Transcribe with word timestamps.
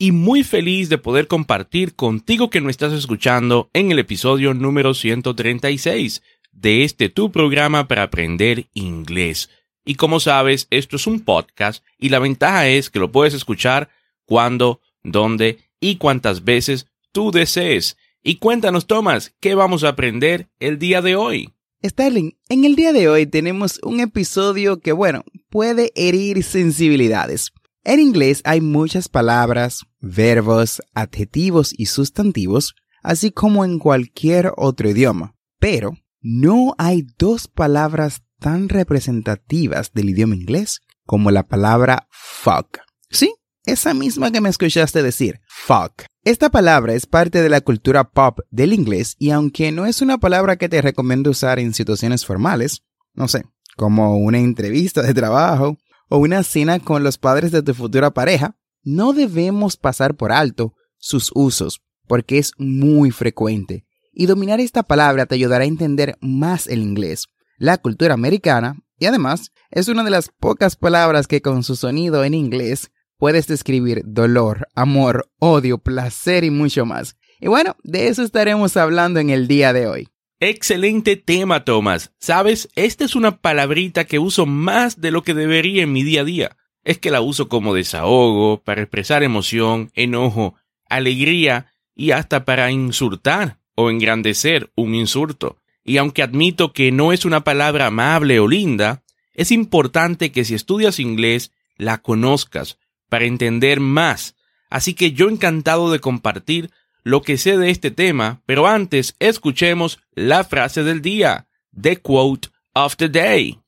y 0.00 0.12
muy 0.12 0.44
feliz 0.44 0.88
de 0.88 0.96
poder 0.96 1.28
compartir 1.28 1.94
contigo 1.94 2.48
que 2.48 2.62
nos 2.62 2.70
estás 2.70 2.94
escuchando 2.94 3.68
en 3.74 3.92
el 3.92 3.98
episodio 3.98 4.54
número 4.54 4.94
136 4.94 6.22
de 6.52 6.84
este 6.84 7.10
tu 7.10 7.30
programa 7.30 7.86
para 7.86 8.04
aprender 8.04 8.70
inglés. 8.72 9.50
Y 9.84 9.96
como 9.96 10.18
sabes, 10.18 10.68
esto 10.70 10.96
es 10.96 11.06
un 11.06 11.20
podcast 11.20 11.84
y 11.98 12.08
la 12.08 12.18
ventaja 12.18 12.66
es 12.66 12.88
que 12.88 12.98
lo 12.98 13.12
puedes 13.12 13.34
escuchar 13.34 13.90
cuando, 14.24 14.80
dónde 15.04 15.58
y 15.80 15.96
cuántas 15.96 16.44
veces 16.44 16.86
tú 17.12 17.30
desees. 17.30 17.98
Y 18.22 18.36
cuéntanos, 18.36 18.86
Thomas, 18.86 19.34
¿qué 19.38 19.54
vamos 19.54 19.84
a 19.84 19.90
aprender 19.90 20.48
el 20.60 20.78
día 20.78 21.02
de 21.02 21.14
hoy? 21.14 21.50
Sterling, 21.84 22.32
en 22.48 22.64
el 22.64 22.74
día 22.74 22.94
de 22.94 23.06
hoy 23.10 23.26
tenemos 23.26 23.78
un 23.82 24.00
episodio 24.00 24.80
que, 24.80 24.92
bueno, 24.92 25.24
puede 25.50 25.92
herir 25.94 26.42
sensibilidades. 26.42 27.52
En 27.82 27.98
inglés 27.98 28.42
hay 28.44 28.60
muchas 28.60 29.08
palabras, 29.08 29.86
verbos, 30.00 30.82
adjetivos 30.92 31.72
y 31.76 31.86
sustantivos, 31.86 32.74
así 33.02 33.30
como 33.30 33.64
en 33.64 33.78
cualquier 33.78 34.52
otro 34.56 34.90
idioma. 34.90 35.34
Pero 35.58 35.96
no 36.20 36.74
hay 36.76 37.06
dos 37.18 37.48
palabras 37.48 38.22
tan 38.38 38.68
representativas 38.68 39.92
del 39.94 40.10
idioma 40.10 40.34
inglés 40.34 40.80
como 41.06 41.30
la 41.30 41.48
palabra 41.48 42.06
fuck. 42.10 42.78
Sí, 43.08 43.34
esa 43.64 43.94
misma 43.94 44.30
que 44.30 44.42
me 44.42 44.50
escuchaste 44.50 45.02
decir, 45.02 45.40
fuck. 45.48 46.04
Esta 46.22 46.50
palabra 46.50 46.92
es 46.92 47.06
parte 47.06 47.40
de 47.40 47.48
la 47.48 47.62
cultura 47.62 48.10
pop 48.10 48.40
del 48.50 48.74
inglés 48.74 49.16
y 49.18 49.30
aunque 49.30 49.72
no 49.72 49.86
es 49.86 50.02
una 50.02 50.18
palabra 50.18 50.56
que 50.56 50.68
te 50.68 50.82
recomiendo 50.82 51.30
usar 51.30 51.58
en 51.58 51.72
situaciones 51.72 52.26
formales, 52.26 52.82
no 53.14 53.26
sé, 53.26 53.44
como 53.76 54.18
una 54.18 54.38
entrevista 54.38 55.00
de 55.00 55.14
trabajo 55.14 55.78
o 56.10 56.18
una 56.18 56.42
cena 56.42 56.80
con 56.80 57.02
los 57.02 57.16
padres 57.16 57.52
de 57.52 57.62
tu 57.62 57.72
futura 57.72 58.10
pareja, 58.10 58.56
no 58.82 59.14
debemos 59.14 59.76
pasar 59.76 60.16
por 60.16 60.32
alto 60.32 60.74
sus 60.98 61.30
usos, 61.34 61.80
porque 62.06 62.36
es 62.36 62.52
muy 62.58 63.10
frecuente. 63.10 63.86
Y 64.12 64.26
dominar 64.26 64.60
esta 64.60 64.82
palabra 64.82 65.26
te 65.26 65.36
ayudará 65.36 65.64
a 65.64 65.68
entender 65.68 66.18
más 66.20 66.66
el 66.66 66.82
inglés, 66.82 67.28
la 67.56 67.78
cultura 67.78 68.14
americana, 68.14 68.76
y 68.98 69.06
además 69.06 69.52
es 69.70 69.88
una 69.88 70.02
de 70.02 70.10
las 70.10 70.28
pocas 70.28 70.76
palabras 70.76 71.26
que 71.26 71.40
con 71.40 71.62
su 71.62 71.76
sonido 71.76 72.24
en 72.24 72.34
inglés 72.34 72.90
puedes 73.16 73.46
describir 73.46 74.02
dolor, 74.04 74.66
amor, 74.74 75.30
odio, 75.38 75.78
placer 75.78 76.42
y 76.42 76.50
mucho 76.50 76.84
más. 76.84 77.16
Y 77.40 77.48
bueno, 77.48 77.76
de 77.84 78.08
eso 78.08 78.22
estaremos 78.22 78.76
hablando 78.76 79.20
en 79.20 79.30
el 79.30 79.46
día 79.46 79.72
de 79.72 79.86
hoy. 79.86 80.08
Excelente 80.42 81.16
tema, 81.16 81.66
Thomas. 81.66 82.12
Sabes, 82.18 82.70
esta 82.74 83.04
es 83.04 83.14
una 83.14 83.42
palabrita 83.42 84.06
que 84.06 84.18
uso 84.18 84.46
más 84.46 84.98
de 84.98 85.10
lo 85.10 85.22
que 85.22 85.34
debería 85.34 85.82
en 85.82 85.92
mi 85.92 86.02
día 86.02 86.22
a 86.22 86.24
día. 86.24 86.56
Es 86.82 86.96
que 86.96 87.10
la 87.10 87.20
uso 87.20 87.50
como 87.50 87.74
desahogo, 87.74 88.62
para 88.62 88.80
expresar 88.80 89.22
emoción, 89.22 89.90
enojo, 89.94 90.54
alegría 90.88 91.66
y 91.94 92.12
hasta 92.12 92.46
para 92.46 92.70
insultar 92.70 93.58
o 93.74 93.90
engrandecer 93.90 94.72
un 94.76 94.94
insulto. 94.94 95.58
Y 95.84 95.98
aunque 95.98 96.22
admito 96.22 96.72
que 96.72 96.90
no 96.90 97.12
es 97.12 97.26
una 97.26 97.44
palabra 97.44 97.88
amable 97.88 98.40
o 98.40 98.48
linda, 98.48 99.02
es 99.34 99.52
importante 99.52 100.32
que 100.32 100.46
si 100.46 100.54
estudias 100.54 101.00
inglés 101.00 101.52
la 101.76 101.98
conozcas 101.98 102.78
para 103.10 103.26
entender 103.26 103.80
más. 103.80 104.36
Así 104.70 104.94
que 104.94 105.12
yo 105.12 105.28
encantado 105.28 105.92
de 105.92 106.00
compartir 106.00 106.70
lo 107.02 107.22
que 107.22 107.36
sé 107.36 107.56
de 107.56 107.70
este 107.70 107.90
tema, 107.90 108.42
pero 108.46 108.66
antes 108.66 109.14
escuchemos 109.18 110.00
la 110.14 110.44
frase 110.44 110.82
del 110.82 111.02
día, 111.02 111.48
the 111.80 111.96
quote 111.96 112.48
of 112.74 112.96
the 112.96 113.08
day. 113.08 113.58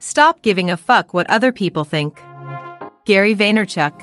Stop 0.00 0.42
giving 0.42 0.70
a 0.70 0.76
fuck 0.76 1.12
what 1.12 1.26
other 1.28 1.52
people 1.52 1.84
think. 1.84 2.14
Gary 3.04 3.34
Vaynerchuk. 3.34 3.94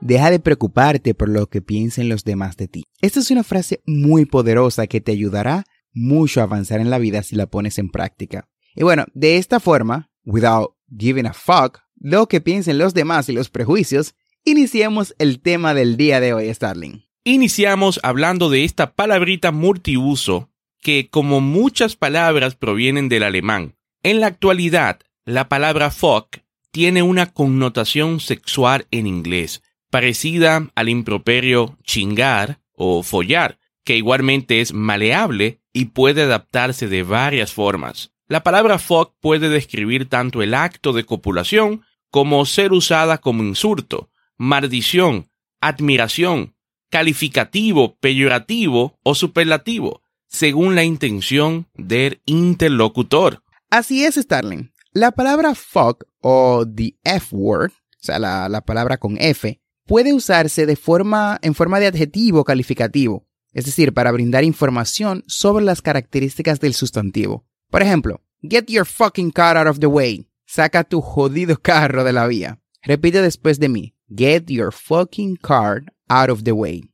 Deja 0.00 0.30
de 0.30 0.38
preocuparte 0.38 1.14
por 1.14 1.28
lo 1.28 1.48
que 1.48 1.62
piensen 1.62 2.08
los 2.08 2.22
demás 2.22 2.56
de 2.56 2.68
ti. 2.68 2.84
Esta 3.00 3.18
es 3.18 3.30
una 3.30 3.42
frase 3.42 3.80
muy 3.86 4.24
poderosa 4.24 4.86
que 4.86 5.00
te 5.00 5.12
ayudará 5.12 5.64
mucho 5.92 6.40
a 6.40 6.44
avanzar 6.44 6.80
en 6.80 6.90
la 6.90 6.98
vida 6.98 7.22
si 7.22 7.34
la 7.34 7.46
pones 7.46 7.78
en 7.78 7.90
práctica. 7.90 8.48
Y 8.76 8.84
bueno, 8.84 9.06
de 9.14 9.38
esta 9.38 9.58
forma, 9.58 10.10
without 10.24 10.76
giving 10.96 11.26
a 11.26 11.32
fuck, 11.32 11.80
lo 11.96 12.28
que 12.28 12.40
piensen 12.40 12.78
los 12.78 12.94
demás 12.94 13.28
y 13.28 13.32
los 13.32 13.48
prejuicios, 13.48 14.14
Iniciemos 14.48 15.12
el 15.18 15.40
tema 15.40 15.74
del 15.74 15.96
día 15.96 16.20
de 16.20 16.32
hoy, 16.32 16.54
Starling. 16.54 17.02
Iniciamos 17.24 17.98
hablando 18.04 18.48
de 18.48 18.62
esta 18.62 18.92
palabrita 18.92 19.50
multiuso 19.50 20.50
que, 20.80 21.08
como 21.10 21.40
muchas 21.40 21.96
palabras, 21.96 22.54
provienen 22.54 23.08
del 23.08 23.24
alemán. 23.24 23.74
En 24.04 24.20
la 24.20 24.28
actualidad, 24.28 25.00
la 25.24 25.48
palabra 25.48 25.90
fuck 25.90 26.36
tiene 26.70 27.02
una 27.02 27.32
connotación 27.32 28.20
sexual 28.20 28.86
en 28.92 29.08
inglés, 29.08 29.62
parecida 29.90 30.70
al 30.76 30.90
improperio 30.90 31.76
chingar 31.82 32.60
o 32.72 33.02
follar, 33.02 33.58
que 33.82 33.96
igualmente 33.96 34.60
es 34.60 34.72
maleable 34.72 35.58
y 35.72 35.86
puede 35.86 36.22
adaptarse 36.22 36.86
de 36.86 37.02
varias 37.02 37.52
formas. 37.52 38.12
La 38.28 38.44
palabra 38.44 38.78
fuck 38.78 39.12
puede 39.20 39.48
describir 39.48 40.08
tanto 40.08 40.40
el 40.40 40.54
acto 40.54 40.92
de 40.92 41.02
copulación 41.02 41.82
como 42.12 42.46
ser 42.46 42.72
usada 42.72 43.18
como 43.18 43.42
insulto, 43.42 44.08
maldición, 44.36 45.30
admiración, 45.60 46.54
calificativo, 46.90 47.96
peyorativo 47.98 48.98
o 49.02 49.14
superlativo, 49.14 50.02
según 50.28 50.74
la 50.74 50.84
intención 50.84 51.68
del 51.74 52.22
interlocutor. 52.26 53.42
Así 53.70 54.04
es, 54.04 54.14
Starling. 54.14 54.72
La 54.92 55.12
palabra 55.12 55.54
fuck 55.54 56.04
o 56.20 56.64
the 56.66 56.96
F 57.04 57.34
word, 57.34 57.72
o 57.72 58.04
sea, 58.04 58.18
la, 58.18 58.48
la 58.48 58.62
palabra 58.62 58.96
con 58.96 59.16
F, 59.20 59.60
puede 59.86 60.14
usarse 60.14 60.66
de 60.66 60.76
forma, 60.76 61.38
en 61.42 61.54
forma 61.54 61.80
de 61.80 61.86
adjetivo 61.86 62.44
calificativo, 62.44 63.26
es 63.52 63.64
decir, 63.64 63.92
para 63.92 64.12
brindar 64.12 64.44
información 64.44 65.24
sobre 65.26 65.64
las 65.64 65.82
características 65.82 66.60
del 66.60 66.74
sustantivo. 66.74 67.46
Por 67.70 67.82
ejemplo, 67.82 68.22
get 68.42 68.66
your 68.66 68.86
fucking 68.86 69.30
car 69.30 69.56
out 69.56 69.68
of 69.68 69.80
the 69.80 69.86
way. 69.86 70.28
Saca 70.46 70.84
tu 70.84 71.00
jodido 71.00 71.56
carro 71.56 72.04
de 72.04 72.12
la 72.12 72.26
vía. 72.26 72.60
Repite 72.82 73.20
después 73.20 73.58
de 73.58 73.68
mí. 73.68 73.95
Get 74.08 74.48
your 74.48 74.72
fucking 74.72 75.36
car 75.42 75.82
out 76.08 76.30
of 76.30 76.44
the 76.44 76.52
way. 76.52 76.84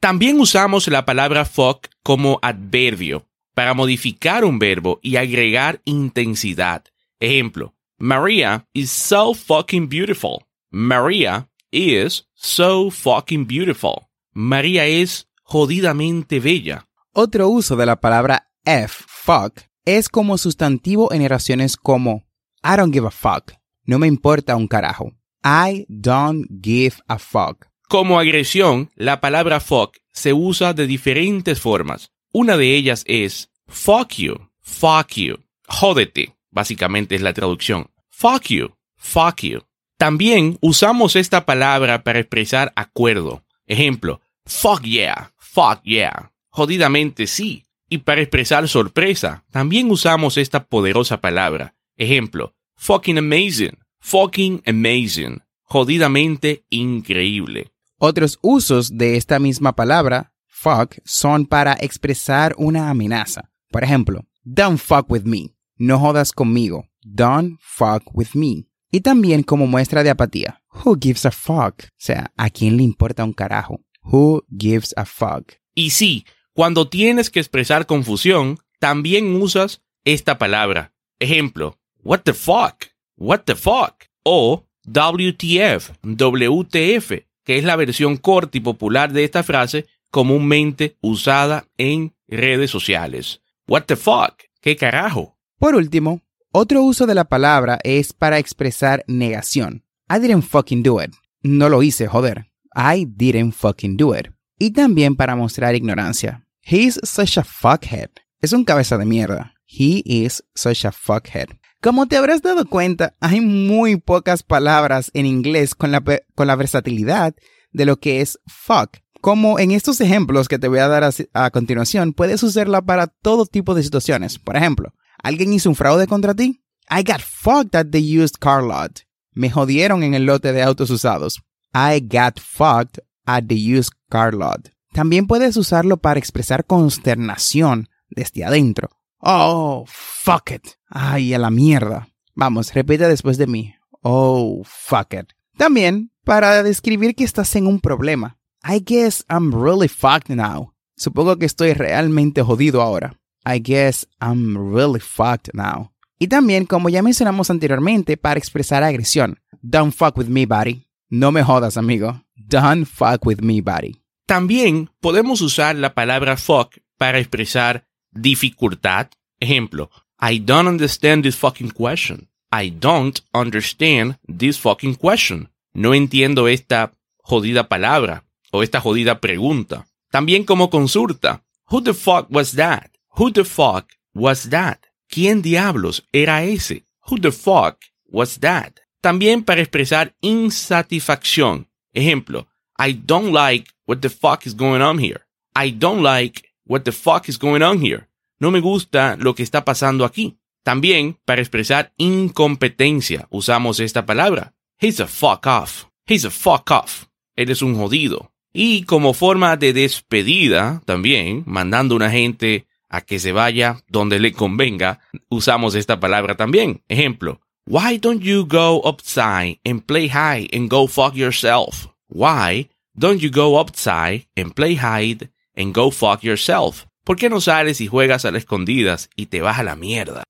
También 0.00 0.38
usamos 0.38 0.86
la 0.88 1.04
palabra 1.04 1.44
fuck 1.44 1.88
como 2.02 2.38
adverbio 2.42 3.26
para 3.54 3.74
modificar 3.74 4.44
un 4.44 4.58
verbo 4.58 5.00
y 5.02 5.16
agregar 5.16 5.80
intensidad. 5.84 6.84
Ejemplo, 7.20 7.74
Maria 7.98 8.66
is 8.74 8.90
so 8.90 9.34
fucking 9.34 9.88
beautiful. 9.88 10.44
Maria 10.70 11.48
is 11.70 12.26
so 12.34 12.90
fucking 12.90 13.46
beautiful. 13.46 14.08
María 14.32 14.86
es 14.86 15.28
jodidamente 15.42 16.40
bella. 16.40 16.86
Otro 17.12 17.48
uso 17.48 17.76
de 17.76 17.86
la 17.86 18.00
palabra 18.00 18.50
F, 18.64 19.04
fuck, 19.06 19.60
es 19.84 20.08
como 20.08 20.38
sustantivo 20.38 21.12
en 21.12 21.24
oraciones 21.24 21.76
como 21.76 22.24
I 22.62 22.76
don't 22.76 22.92
give 22.92 23.06
a 23.06 23.10
fuck. 23.10 23.52
No 23.84 23.98
me 23.98 24.06
importa 24.06 24.56
un 24.56 24.66
carajo. 24.66 25.12
I 25.44 25.84
don't 25.88 26.46
give 26.62 26.96
a 27.06 27.18
fuck. 27.18 27.66
Como 27.88 28.18
agresión, 28.18 28.90
la 28.96 29.20
palabra 29.20 29.60
fuck 29.60 29.98
se 30.10 30.32
usa 30.32 30.72
de 30.72 30.86
diferentes 30.86 31.60
formas. 31.60 32.10
Una 32.32 32.56
de 32.56 32.74
ellas 32.74 33.04
es 33.06 33.50
fuck 33.68 34.14
you, 34.14 34.50
fuck 34.62 35.12
you, 35.16 35.36
jódete, 35.68 36.34
básicamente 36.50 37.14
es 37.14 37.20
la 37.20 37.34
traducción. 37.34 37.90
Fuck 38.10 38.44
you, 38.48 38.74
fuck 38.96 39.42
you. 39.42 39.60
También 39.98 40.58
usamos 40.60 41.14
esta 41.14 41.44
palabra 41.44 42.02
para 42.02 42.20
expresar 42.20 42.72
acuerdo. 42.74 43.44
Ejemplo, 43.66 44.20
fuck 44.46 44.82
yeah, 44.82 45.32
fuck 45.36 45.82
yeah, 45.82 46.32
jodidamente 46.48 47.26
sí. 47.26 47.64
Y 47.88 47.98
para 47.98 48.22
expresar 48.22 48.66
sorpresa, 48.66 49.44
también 49.50 49.90
usamos 49.90 50.36
esta 50.38 50.64
poderosa 50.64 51.20
palabra. 51.20 51.74
Ejemplo, 51.96 52.54
fucking 52.76 53.18
amazing, 53.18 53.78
fucking 54.00 54.62
amazing, 54.66 55.42
jodidamente 55.64 56.64
increíble. 56.70 57.72
Otros 57.98 58.38
usos 58.42 58.96
de 58.96 59.16
esta 59.16 59.38
misma 59.38 59.74
palabra, 59.74 60.32
fuck, 60.46 60.96
son 61.04 61.46
para 61.46 61.74
expresar 61.74 62.54
una 62.56 62.90
amenaza. 62.90 63.50
Por 63.70 63.84
ejemplo, 63.84 64.24
don't 64.44 64.78
fuck 64.78 65.10
with 65.10 65.24
me, 65.24 65.54
no 65.76 65.98
jodas 65.98 66.32
conmigo, 66.32 66.88
don't 67.02 67.58
fuck 67.60 68.02
with 68.12 68.34
me. 68.34 68.66
Y 68.90 69.00
también 69.00 69.42
como 69.42 69.66
muestra 69.66 70.04
de 70.04 70.10
apatía. 70.10 70.62
Who 70.84 70.96
gives 71.00 71.26
a 71.26 71.32
fuck? 71.32 71.84
O 71.84 71.96
sea, 71.96 72.32
¿a 72.36 72.50
quién 72.50 72.76
le 72.76 72.84
importa 72.84 73.24
un 73.24 73.32
carajo? 73.32 73.80
Who 74.02 74.44
gives 74.56 74.94
a 74.96 75.04
fuck? 75.04 75.54
Y 75.74 75.90
sí, 75.90 76.24
cuando 76.52 76.88
tienes 76.88 77.30
que 77.30 77.40
expresar 77.40 77.86
confusión, 77.86 78.58
también 78.78 79.34
usas 79.40 79.82
esta 80.04 80.38
palabra. 80.38 80.94
Ejemplo, 81.18 81.80
what 82.04 82.20
the 82.20 82.34
fuck? 82.34 82.84
What 83.16 83.40
the 83.46 83.56
fuck? 83.56 84.04
O 84.22 84.68
WTF, 84.84 85.90
WTF, 86.02 87.12
que 87.44 87.58
es 87.58 87.64
la 87.64 87.76
versión 87.76 88.16
corta 88.16 88.58
y 88.58 88.60
popular 88.60 89.12
de 89.12 89.24
esta 89.24 89.42
frase 89.42 89.86
comúnmente 90.10 90.96
usada 91.00 91.66
en 91.78 92.14
redes 92.28 92.70
sociales. 92.70 93.40
What 93.66 93.84
the 93.84 93.96
fuck? 93.96 94.34
¿Qué 94.60 94.76
carajo? 94.76 95.36
Por 95.58 95.74
último, 95.74 96.20
otro 96.52 96.82
uso 96.82 97.06
de 97.06 97.14
la 97.14 97.24
palabra 97.24 97.78
es 97.82 98.12
para 98.12 98.38
expresar 98.38 99.04
negación. 99.08 99.84
I 100.08 100.18
didn't 100.20 100.44
fucking 100.44 100.82
do 100.82 101.02
it. 101.02 101.12
No 101.42 101.68
lo 101.68 101.82
hice, 101.82 102.06
joder. 102.06 102.46
I 102.74 103.06
didn't 103.06 103.52
fucking 103.52 103.96
do 103.96 104.14
it. 104.14 104.28
Y 104.58 104.70
también 104.70 105.16
para 105.16 105.36
mostrar 105.36 105.74
ignorancia. 105.74 106.46
He's 106.62 107.00
such 107.02 107.38
a 107.38 107.44
fuckhead. 107.44 108.10
Es 108.40 108.52
un 108.52 108.64
cabeza 108.64 108.98
de 108.98 109.04
mierda. 109.04 109.54
He 109.66 110.02
is 110.04 110.44
such 110.54 110.84
a 110.84 110.92
fuckhead. 110.92 111.48
Como 111.84 112.06
te 112.06 112.16
habrás 112.16 112.40
dado 112.40 112.64
cuenta, 112.64 113.14
hay 113.20 113.42
muy 113.42 113.96
pocas 113.96 114.42
palabras 114.42 115.10
en 115.12 115.26
inglés 115.26 115.74
con 115.74 115.92
la, 115.92 116.02
con 116.34 116.46
la 116.46 116.56
versatilidad 116.56 117.34
de 117.72 117.84
lo 117.84 117.98
que 117.98 118.22
es 118.22 118.40
fuck. 118.46 118.96
Como 119.20 119.58
en 119.58 119.70
estos 119.70 120.00
ejemplos 120.00 120.48
que 120.48 120.58
te 120.58 120.68
voy 120.68 120.78
a 120.78 120.88
dar 120.88 121.04
a, 121.04 121.10
a, 121.34 121.50
continuación, 121.50 122.14
puedes 122.14 122.42
usarla 122.42 122.80
para 122.80 123.08
todo 123.08 123.44
tipo 123.44 123.74
de 123.74 123.82
situaciones. 123.82 124.38
Por 124.38 124.56
ejemplo, 124.56 124.94
¿alguien 125.22 125.52
hizo 125.52 125.68
un 125.68 125.76
fraude 125.76 126.06
contra 126.06 126.32
ti? 126.32 126.62
I 126.88 127.02
got 127.02 127.20
fucked 127.20 127.76
at 127.76 127.88
the 127.90 128.00
used 128.00 128.36
car 128.40 128.62
lot. 128.62 129.00
Me 129.32 129.50
jodieron 129.50 130.02
en 130.04 130.14
el 130.14 130.24
lote 130.24 130.54
de 130.54 130.62
autos 130.62 130.88
usados. 130.88 131.42
I 131.74 132.00
got 132.00 132.40
fucked 132.40 133.04
at 133.26 133.44
the 133.46 133.56
used 133.56 133.92
car 134.08 134.32
lot. 134.32 134.70
También 134.94 135.26
puedes 135.26 135.54
usarlo 135.58 135.98
para 135.98 136.18
expresar 136.18 136.64
consternación 136.64 137.90
desde 138.08 138.42
adentro. 138.42 138.88
Oh, 139.26 139.86
fuck 139.88 140.50
it. 140.50 140.76
Ay, 140.90 141.32
a 141.32 141.38
la 141.38 141.48
mierda. 141.48 142.08
Vamos, 142.34 142.74
repite 142.74 143.08
después 143.08 143.38
de 143.38 143.46
mí. 143.46 143.74
Oh, 144.02 144.62
fuck 144.64 145.14
it. 145.14 145.30
También 145.56 146.10
para 146.24 146.62
describir 146.62 147.14
que 147.14 147.24
estás 147.24 147.56
en 147.56 147.66
un 147.66 147.80
problema. 147.80 148.36
I 148.62 148.82
guess 148.84 149.24
I'm 149.30 149.50
really 149.50 149.88
fucked 149.88 150.28
now. 150.28 150.74
Supongo 150.94 151.38
que 151.38 151.46
estoy 151.46 151.72
realmente 151.72 152.42
jodido 152.42 152.82
ahora. 152.82 153.18
I 153.46 153.60
guess 153.60 154.06
I'm 154.20 154.74
really 154.74 155.00
fucked 155.00 155.54
now. 155.54 155.90
Y 156.18 156.28
también, 156.28 156.66
como 156.66 156.90
ya 156.90 157.02
mencionamos 157.02 157.48
anteriormente, 157.50 158.18
para 158.18 158.38
expresar 158.38 158.82
agresión. 158.82 159.40
Don't 159.62 159.94
fuck 159.94 160.18
with 160.18 160.28
me, 160.28 160.44
buddy. 160.44 160.86
No 161.08 161.32
me 161.32 161.42
jodas, 161.42 161.78
amigo. 161.78 162.22
Don't 162.36 162.86
fuck 162.86 163.24
with 163.24 163.40
me, 163.40 163.62
buddy. 163.62 164.02
También 164.26 164.90
podemos 165.00 165.40
usar 165.40 165.76
la 165.76 165.94
palabra 165.94 166.36
fuck 166.36 166.76
para 166.98 167.18
expresar 167.18 167.86
dificultad. 168.14 169.08
Ejemplo, 169.40 169.90
I 170.20 170.38
don't 170.38 170.68
understand 170.68 171.24
this 171.24 171.36
fucking 171.36 171.72
question. 171.72 172.28
I 172.50 172.70
don't 172.70 173.20
understand 173.32 174.16
this 174.26 174.58
fucking 174.58 174.96
question. 174.96 175.48
No 175.74 175.92
entiendo 175.92 176.48
esta 176.48 176.92
jodida 177.18 177.68
palabra 177.68 178.24
o 178.52 178.62
esta 178.62 178.80
jodida 178.80 179.20
pregunta. 179.20 179.86
También 180.10 180.44
como 180.44 180.70
consulta. 180.70 181.42
Who 181.70 181.82
the 181.82 181.94
fuck 181.94 182.28
was 182.30 182.52
that? 182.52 182.90
Who 183.18 183.32
the 183.32 183.44
fuck 183.44 183.86
was 184.14 184.48
that? 184.50 184.78
¿Quién 185.08 185.42
diablos 185.42 186.04
era 186.12 186.44
ese? 186.44 186.84
Who 187.08 187.18
the 187.18 187.32
fuck 187.32 187.78
was 188.06 188.38
that? 188.40 188.80
También 189.00 189.44
para 189.44 189.60
expresar 189.60 190.14
insatisfacción. 190.20 191.66
Ejemplo, 191.92 192.46
I 192.78 192.92
don't 192.92 193.32
like 193.32 193.70
what 193.86 194.00
the 194.00 194.08
fuck 194.08 194.46
is 194.46 194.54
going 194.54 194.82
on 194.82 194.98
here. 194.98 195.26
I 195.54 195.70
don't 195.70 196.02
like 196.02 196.53
what 196.66 196.82
the 196.82 196.92
fuck 196.92 197.28
is 197.28 197.38
going 197.38 197.62
on 197.62 197.80
here. 197.82 198.08
No 198.40 198.50
me 198.50 198.60
gusta 198.60 199.16
lo 199.18 199.34
que 199.34 199.42
está 199.42 199.64
pasando 199.64 200.04
aquí. 200.04 200.36
También, 200.64 201.18
para 201.24 201.42
expresar 201.42 201.92
incompetencia, 201.98 203.26
usamos 203.30 203.80
esta 203.80 204.06
palabra. 204.06 204.54
He's 204.80 205.00
a 205.00 205.06
fuck 205.06 205.46
off. 205.46 205.84
He's 206.06 206.24
a 206.24 206.30
fuck 206.30 206.70
off. 206.70 207.04
Él 207.36 207.50
es 207.50 207.62
un 207.62 207.74
jodido. 207.74 208.32
Y 208.52 208.84
como 208.84 209.14
forma 209.14 209.56
de 209.56 209.72
despedida, 209.72 210.80
también, 210.84 211.42
mandando 211.46 211.94
a 211.94 211.96
una 211.96 212.10
gente 212.10 212.66
a 212.88 213.00
que 213.00 213.18
se 213.18 213.32
vaya 213.32 213.82
donde 213.88 214.20
le 214.20 214.32
convenga, 214.32 215.00
usamos 215.28 215.74
esta 215.74 215.98
palabra 216.00 216.36
también. 216.36 216.82
Ejemplo, 216.88 217.40
Why 217.66 217.96
don't 217.96 218.22
you 218.22 218.44
go 218.44 218.82
outside 218.84 219.58
and 219.64 219.84
play 219.86 220.08
hide 220.08 220.50
and 220.52 220.68
go 220.68 220.86
fuck 220.86 221.16
yourself? 221.16 221.88
Why 222.08 222.68
don't 222.94 223.22
you 223.22 223.30
go 223.30 223.58
outside 223.58 224.26
and 224.36 224.54
play 224.54 224.76
hide 224.76 225.30
and 225.56 225.74
go 225.74 225.90
fuck 225.90 226.22
yourself? 226.22 226.84
¿Por 227.04 227.16
qué 227.16 227.28
no 227.28 227.40
sales 227.40 227.80
y 227.80 227.86
juegas 227.86 228.24
a 228.24 228.30
las 228.30 228.42
escondidas 228.42 229.10
y 229.14 229.26
te 229.26 229.42
vas 229.42 229.58
a 229.58 229.62
la 229.62 229.76
mierda? 229.76 230.22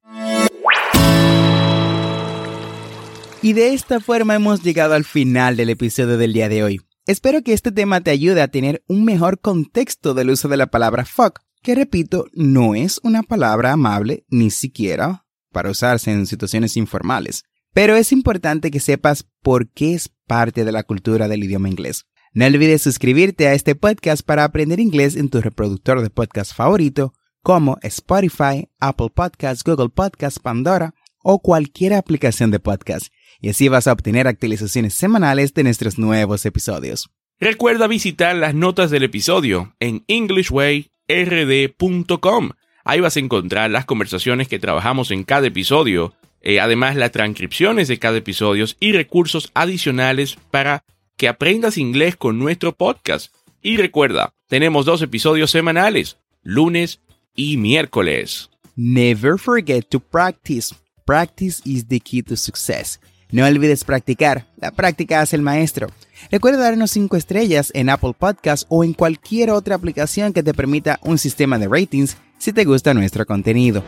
Y 3.43 3.53
de 3.53 3.75
esta 3.75 4.01
forma 4.01 4.35
hemos 4.35 4.63
llegado 4.63 4.95
al 4.95 5.05
final 5.05 5.57
del 5.57 5.69
episodio 5.71 6.17
del 6.17 6.33
día 6.33 6.49
de 6.49 6.65
hoy. 6.65 6.81
Espero 7.07 7.43
que 7.43 7.53
este 7.53 7.71
tema 7.71 8.01
te 8.01 8.11
ayude 8.11 8.41
a 8.41 8.49
tener 8.49 8.83
un 8.89 9.05
mejor 9.05 9.39
contexto 9.39 10.15
del 10.15 10.31
uso 10.31 10.49
de 10.49 10.57
la 10.57 10.69
palabra 10.69 11.05
fuck, 11.05 11.41
que 11.63 11.75
repito, 11.75 12.27
no 12.33 12.75
es 12.75 13.01
una 13.03 13.23
palabra 13.23 13.73
amable 13.73 14.25
ni 14.29 14.51
siquiera 14.51 15.27
para 15.53 15.71
usarse 15.71 16.11
en 16.11 16.27
situaciones 16.27 16.79
informales. 16.79 17.45
Pero 17.75 17.97
es 17.97 18.13
importante 18.13 18.71
que 18.71 18.81
sepas 18.81 19.27
por 19.43 19.69
qué 19.69 19.95
es 19.95 20.11
parte 20.27 20.65
de 20.65 20.73
la 20.73 20.83
cultura 20.83 21.29
del 21.29 21.45
idioma 21.45 21.69
inglés. 21.69 22.07
No 22.37 22.47
olvides 22.47 22.83
suscribirte 22.83 23.47
a 23.47 23.55
este 23.55 23.77
podcast 23.77 24.27
para 24.27 24.43
aprender 24.43 24.81
inglés 24.81 25.15
en 25.15 25.29
tu 25.29 25.41
reproductor 25.41 26.03
de 26.03 26.11
podcast 26.11 26.53
favorito 26.53 27.15
como 27.45 27.79
Spotify, 27.83 28.69
Apple 28.81 29.11
Podcasts, 29.15 29.63
Google 29.63 29.91
Podcasts, 29.91 30.41
Pandora 30.41 30.95
o 31.23 31.39
cualquier 31.39 31.95
aplicación 31.95 32.51
de 32.51 32.59
podcast. 32.59 33.13
Y 33.41 33.51
así 33.51 33.69
vas 33.69 33.87
a 33.87 33.93
obtener 33.93 34.27
actualizaciones 34.27 34.95
semanales 34.95 35.55
de 35.55 35.63
nuestros 35.63 35.97
nuevos 35.97 36.45
episodios. 36.45 37.09
Recuerda 37.39 37.87
visitar 37.87 38.35
las 38.35 38.53
notas 38.53 38.91
del 38.91 39.05
episodio 39.05 39.77
en 39.79 40.03
englishwayrd.com. 40.09 42.51
Ahí 42.85 42.99
vas 42.99 43.17
a 43.17 43.21
encontrar 43.21 43.71
las 43.71 43.85
conversaciones 43.85 44.49
que 44.49 44.59
trabajamos 44.59 45.13
en 45.13 45.23
cada 45.23 45.47
episodio, 45.47 46.15
eh, 46.41 46.59
además 46.59 46.97
las 46.97 47.13
transcripciones 47.13 47.87
de 47.87 48.01
cada 48.01 48.19
episodio 48.19 48.67
y 48.81 48.91
recursos 48.91 49.53
adicionales 49.55 50.37
para 50.51 50.83
que 51.17 51.29
aprendas 51.29 51.79
inglés 51.79 52.17
con 52.17 52.39
nuestro 52.39 52.73
podcast. 52.73 53.33
Y 53.63 53.77
recuerda, 53.77 54.35
tenemos 54.49 54.85
dos 54.85 55.03
episodios 55.03 55.51
semanales, 55.51 56.19
lunes 56.43 57.01
y 57.35 57.57
miércoles. 57.57 58.51
Never 58.77 59.39
forget 59.39 59.89
to 59.89 60.01
practice. 60.01 60.75
Practice 61.05 61.61
is 61.65 61.87
the 61.87 62.01
key 62.01 62.23
to 62.23 62.37
success. 62.37 63.01
No 63.31 63.45
olvides 63.45 63.85
practicar. 63.85 64.47
La 64.57 64.71
práctica 64.71 65.21
hace 65.21 65.37
el 65.37 65.43
maestro. 65.43 65.89
Recuerda 66.31 66.63
darnos 66.63 66.91
5 66.93 67.17
estrellas 67.17 67.71
en 67.75 67.91
Apple 67.91 68.15
Podcasts 68.19 68.67
o 68.69 68.85
en 68.85 68.93
cualquier 68.93 69.51
otra 69.51 69.75
aplicación 69.75 70.33
que 70.33 70.43
te 70.43 70.55
permita 70.55 70.99
un 71.03 71.19
sistema 71.19 71.59
de 71.59 71.69
ratings 71.69 72.17
si 72.39 72.53
te 72.53 72.65
gusta 72.65 72.95
nuestro 72.95 73.27
contenido. 73.27 73.83